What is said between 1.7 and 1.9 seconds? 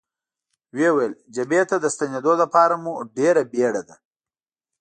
د